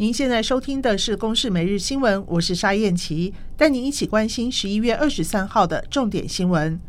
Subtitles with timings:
[0.00, 6.80] 您现在收听的是《公视每日新闻》，我是沙燕琪，带您一起关心十一月二十三号的重点新闻。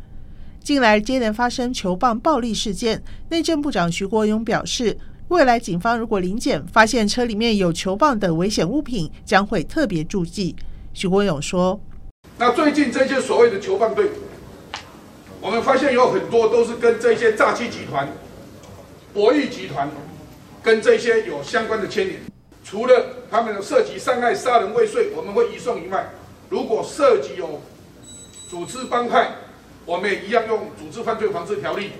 [0.64, 4.96] 近来接连发生球棒暴力事件，内政部长徐国勇表示，
[5.28, 10.56] 未来警方如果临检发现车里面有球棒等危险物品，将会特别注记。
[10.94, 11.78] 徐国勇说
[12.40, 14.08] ：“那最近这些所谓的球棒队，
[15.42, 18.08] 我们发现有很多都是跟这些诈欺集团、
[19.12, 19.90] 博弈集团
[20.62, 22.18] 跟这些有相关的牵连。”
[22.72, 26.08] 除了他们涉及伤害、杀人未遂，我们会移送以外，
[26.48, 27.60] 如果涉及有
[28.48, 29.28] 组织帮派，
[29.84, 31.90] 我们也一样用组织犯罪防治条例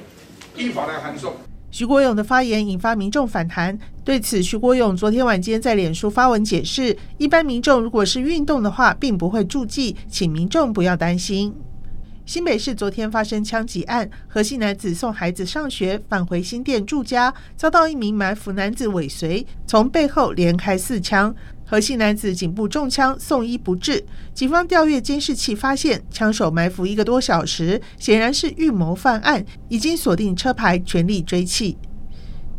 [0.56, 1.34] 依法来函送。
[1.70, 11.54] 徐国勇的发言引发民众反弹，对此，徐国勇昨天晚间在脸书发文解释：一般民众如果是运动的话，并不会注记，请民众不要担心。
[12.24, 21.34] 新北市昨天发生枪击案，何姓男子送孩子上学返回新店住家，遭到一名埋伏男子尾随，从背后连开四枪。
[21.66, 24.04] 何姓男子颈部中枪，送医不治。
[24.32, 31.74] 警方调阅监视器发现，枪手埋伏一个多小时，显然是预谋犯案，已经锁定车牌，全力追缉。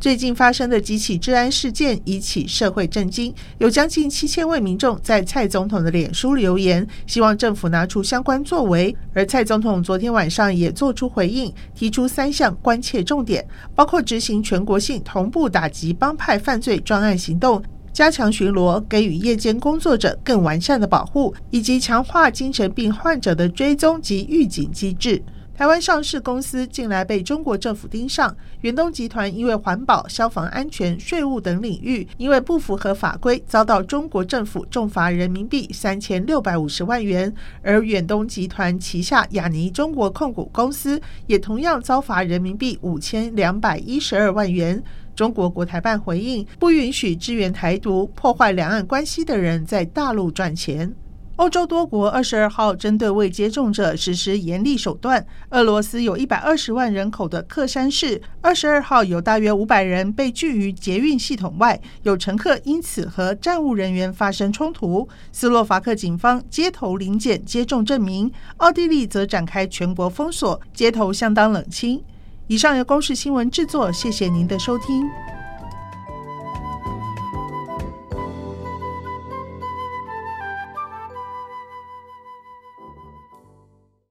[0.04, 8.94] 最近发生的几起治安事件引起社会震惊，有将近七千位民众在蔡总统的脸书留言，希望政府拿出相关作为。
[9.14, 25.24] 而蔡总统昨天晚上也做出回应，提出三项关切重点，包括执行全国性同步打击帮派犯罪专案行动，加强巡逻，给予夜间工作者更完善的保护，以及强化精神病患者的追踪及预警机制。
[25.56, 37.32] 台湾上市公司近来被中国政府盯上，远东集团因为环保、消防安全、税务等领域，因为不符合法规，遭到中国政府重罚人民币三千六百五十万元。
[37.62, 44.84] 而远东集团旗下亚尼中国控股公司也同样遭罚人民币五千两百一十二万元。
[45.16, 50.92] 中国国台办回应，不允许支援台独、破坏两岸关系的人在大陆赚钱。
[51.38, 55.26] 欧洲多国二十二号针对未接种者实施严厉手段。
[55.50, 65.10] 俄罗斯有一百二十万人口的克山市，二十二号有大约五百人被拒于捷运系统外，有乘客因此和站务人员发生冲突。
[65.32, 72.00] 斯洛伐克警方街头临检接种证明，奥地利则展开全国封锁，街头相当冷清。
[72.46, 75.10] 以上由公视新闻制作，谢谢您的收听。